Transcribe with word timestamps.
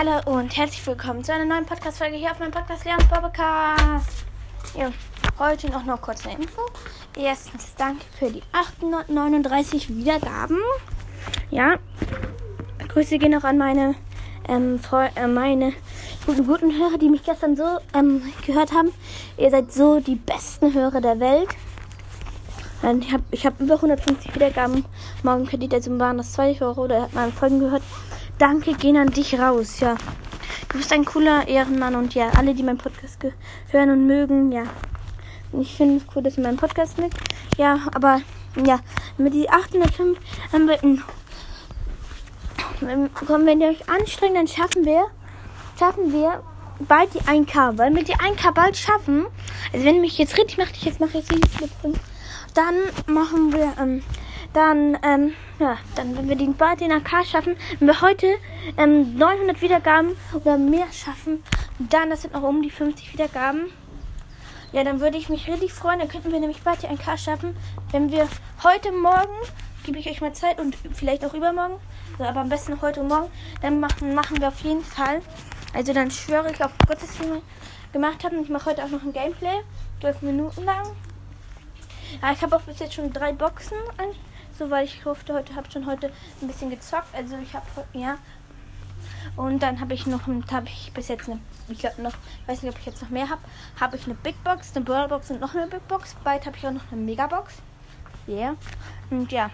Hallo 0.00 0.38
und 0.38 0.56
herzlich 0.56 0.84
willkommen 0.88 1.22
zu 1.22 1.32
einer 1.32 1.44
neuen 1.44 1.66
Podcast-Folge 1.66 2.16
hier 2.16 2.32
auf 2.32 2.40
meinem 2.40 2.50
Podcast 2.50 2.84
Leons 2.84 3.04
Podcast. 3.04 4.24
Ja, 4.76 4.90
heute 5.38 5.70
noch 5.70 5.84
noch 5.84 6.02
kurz 6.02 6.26
eine 6.26 6.34
Info. 6.34 6.62
Erstens 7.16 7.76
danke 7.76 8.04
für 8.18 8.28
die 8.28 8.42
839 8.50 9.96
Wiedergaben. 9.96 10.58
Ja, 11.52 11.76
Grüße 12.88 13.18
gehen 13.18 13.36
auch 13.36 13.44
an 13.44 13.56
meine, 13.56 13.94
ähm, 14.48 14.80
Freu 14.80 15.06
äh, 15.14 15.28
meine 15.28 15.72
guten, 16.26 16.44
guten 16.44 16.76
Hörer, 16.76 16.98
die 16.98 17.08
mich 17.08 17.22
gestern 17.22 17.54
so 17.54 17.78
ähm, 17.94 18.20
gehört 18.44 18.72
haben. 18.72 18.90
Ihr 19.36 19.50
seid 19.52 19.72
so 19.72 20.00
die 20.00 20.16
besten 20.16 20.74
Hörer 20.74 21.00
der 21.00 21.20
Welt. 21.20 21.50
Ich 23.00 23.12
habe 23.12 23.22
ich 23.30 23.46
hab 23.46 23.60
über 23.60 23.76
150 23.76 24.34
Wiedergaben. 24.34 24.84
Morgen 25.22 25.46
könnt 25.46 25.62
ihr 25.62 25.68
dazu 25.68 25.96
waren 26.00 26.18
das 26.18 26.32
zweite 26.32 26.58
Hörer 26.58 26.78
oder 26.78 27.02
hat 27.02 27.14
meine 27.14 27.32
Folgen 27.32 27.60
gehört. 27.60 27.82
Danke 28.38 28.74
gehen 28.74 28.96
an 28.96 29.08
dich 29.08 29.38
raus, 29.38 29.80
ja. 29.80 29.96
Du 30.68 30.78
bist 30.78 30.92
ein 30.92 31.04
cooler 31.04 31.46
Ehrenmann 31.46 31.94
und 31.94 32.14
ja, 32.14 32.30
alle, 32.36 32.54
die 32.54 32.62
meinen 32.62 32.78
Podcast 32.78 33.18
hören 33.70 33.90
und 33.90 34.06
mögen, 34.06 34.52
ja. 34.52 34.64
Ich 35.52 35.76
finde 35.76 35.98
es 35.98 36.02
cool, 36.14 36.22
dass 36.22 36.36
ihr 36.36 36.42
meinen 36.42 36.56
Podcast 36.56 36.98
mit. 36.98 37.12
Ja, 37.56 37.78
aber 37.94 38.20
ja, 38.64 38.80
mit 39.18 39.34
die 39.34 39.48
805 39.48 40.18
haben 40.52 40.66
wir 40.66 40.82
in, 40.82 41.02
wenn, 42.80 43.60
ihr 43.60 43.68
euch 43.68 43.88
anstrengt, 43.88 44.36
dann 44.36 44.48
schaffen 44.48 44.84
wir, 44.84 45.06
schaffen 45.78 46.12
wir 46.12 46.42
bald 46.80 47.14
die 47.14 47.20
1K. 47.20 47.78
Weil 47.78 47.94
wir 47.94 48.02
die 48.02 48.16
1K 48.16 48.52
bald 48.52 48.76
schaffen, 48.76 49.26
also 49.72 49.84
wenn 49.84 50.00
mich 50.00 50.18
jetzt 50.18 50.36
richtig 50.36 50.58
macht, 50.58 50.76
ich 50.76 50.84
jetzt 50.84 51.00
mache 51.00 51.18
jetzt 51.18 51.32
richtig 51.32 51.60
mit 51.60 51.70
5 51.82 51.98
dann 52.54 52.74
machen 53.06 53.52
wir, 53.52 53.72
ähm, 53.80 54.02
dann, 54.52 54.96
ähm, 55.02 55.32
ja, 55.58 55.78
dann, 55.94 56.16
wenn 56.16 56.28
wir 56.28 56.36
den 56.36 56.56
bald 56.56 56.80
den 56.80 56.92
AK 56.92 57.26
schaffen, 57.26 57.56
wenn 57.78 57.88
wir 57.88 58.00
heute 58.00 58.26
ähm, 58.76 59.16
900 59.16 59.60
Wiedergaben 59.62 60.16
oder 60.32 60.58
mehr 60.58 60.86
schaffen, 60.92 61.42
dann, 61.78 62.10
das 62.10 62.22
sind 62.22 62.34
noch 62.34 62.42
um 62.42 62.62
die 62.62 62.70
50 62.70 63.12
Wiedergaben, 63.12 63.70
ja, 64.74 64.82
dann 64.82 65.00
würde 65.00 65.16
ich 65.16 65.28
mich 65.28 65.48
richtig 65.48 65.72
freuen. 65.72 66.00
Dann 66.00 66.08
könnten 66.08 66.32
wir 66.32 66.40
nämlich 66.40 66.62
bald 66.62 66.82
die 66.82 66.88
1K 66.88 67.16
schaffen. 67.16 67.56
Wenn 67.92 68.10
wir 68.10 68.28
heute 68.64 68.90
Morgen, 68.90 69.36
gebe 69.84 69.98
ich 70.00 70.10
euch 70.10 70.20
mal 70.20 70.32
Zeit 70.32 70.58
und 70.58 70.76
vielleicht 70.92 71.24
auch 71.24 71.32
übermorgen, 71.32 71.76
also 72.18 72.24
aber 72.24 72.40
am 72.40 72.48
besten 72.48 72.80
heute 72.82 73.04
morgen, 73.04 73.30
dann 73.62 73.78
machen, 73.78 74.16
machen 74.16 74.40
wir 74.40 74.48
auf 74.48 74.58
jeden 74.60 74.82
Fall. 74.82 75.22
Also 75.72 75.92
dann 75.92 76.10
schwöre 76.10 76.50
ich 76.50 76.64
auf 76.64 76.72
Gottes 76.88 77.16
Himmel 77.18 77.40
gemacht 77.92 78.24
habe. 78.24 78.36
Und 78.36 78.42
ich 78.42 78.50
mache 78.50 78.70
heute 78.70 78.84
auch 78.84 78.90
noch 78.90 79.02
ein 79.02 79.12
Gameplay. 79.12 79.62
12 80.00 80.22
Minuten 80.22 80.64
lang. 80.64 80.88
Ja, 82.20 82.32
ich 82.32 82.42
habe 82.42 82.56
auch 82.56 82.62
bis 82.62 82.80
jetzt 82.80 82.94
schon 82.94 83.12
drei 83.12 83.32
Boxen, 83.32 83.78
an, 83.96 84.08
so 84.58 84.70
weil 84.70 84.84
ich 84.84 85.00
durfte 85.00 85.34
heute, 85.34 85.54
habe 85.54 85.70
schon 85.70 85.86
heute 85.86 86.10
ein 86.40 86.46
bisschen 86.46 86.70
gezockt. 86.70 87.14
Also 87.14 87.36
ich 87.38 87.54
habe 87.54 87.66
ja 87.92 88.16
und 89.36 89.62
dann 89.62 89.80
habe 89.80 89.94
ich 89.94 90.06
noch, 90.06 90.20
habe 90.26 90.66
ich 90.68 90.92
bis 90.92 91.08
jetzt 91.08 91.28
eine, 91.28 91.40
ich 91.68 91.78
glaube 91.78 92.02
noch, 92.02 92.12
weiß 92.46 92.62
nicht, 92.62 92.72
ob 92.72 92.78
ich 92.78 92.86
jetzt 92.86 93.02
noch 93.02 93.10
mehr 93.10 93.28
habe, 93.28 93.40
habe 93.80 93.96
ich 93.96 94.04
eine 94.04 94.14
Big 94.14 94.42
Box, 94.44 94.72
eine 94.74 94.84
Brawlbox 94.84 95.30
und 95.30 95.40
noch 95.40 95.54
eine 95.54 95.66
Big 95.66 95.86
Box. 95.88 96.14
Bald 96.22 96.46
habe 96.46 96.56
ich 96.56 96.66
auch 96.66 96.72
noch 96.72 96.92
eine 96.92 97.00
Megabox. 97.00 97.54
Yeah. 98.28 98.56
Und 99.10 99.30
ja, 99.32 99.50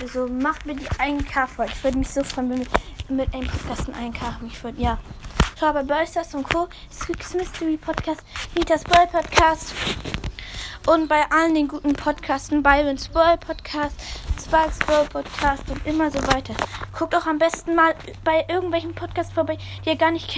also 0.00 0.26
macht 0.26 0.64
mir 0.64 0.74
die 0.74 0.86
1K 0.86 1.46
voll. 1.46 1.66
Ich 1.66 1.84
würde 1.84 1.98
mich 1.98 2.08
so 2.08 2.22
freuen, 2.22 2.50
wenn 2.50 2.58
wir 2.60 3.24
mit 3.24 3.34
einem 3.34 3.48
Podcast 3.48 3.88
ein 3.88 4.12
1K 4.12 4.42
mich 4.42 4.62
würde, 4.62 4.80
ja. 4.80 4.98
Schau 5.58 5.72
bei 5.72 5.82
Ballstars 5.82 6.34
und 6.34 6.48
Co. 6.48 6.68
Squeaks 6.90 7.34
Mystery 7.34 7.76
Podcast, 7.76 8.22
Nitas 8.54 8.84
Ball 8.84 9.08
Podcast. 9.08 9.74
Und 10.88 11.06
bei 11.06 11.22
allen 11.30 11.54
den 11.54 11.68
guten 11.68 11.92
Podcasten, 11.92 12.62
Byron's 12.62 13.08
Ball 13.08 13.36
Podcast, 13.36 13.94
Sparks 14.42 14.78
Ball 14.86 15.04
Podcast 15.04 15.62
und 15.68 15.84
immer 15.84 16.10
so 16.10 16.18
weiter. 16.28 16.54
Guckt 16.98 17.14
auch 17.14 17.26
am 17.26 17.36
besten 17.36 17.74
mal 17.74 17.94
bei 18.24 18.46
irgendwelchen 18.48 18.94
Podcasts 18.94 19.34
vorbei, 19.34 19.58
die 19.84 19.90
ihr 19.90 19.96
gar 19.96 20.12
nicht 20.12 20.30
kennt. 20.30 20.36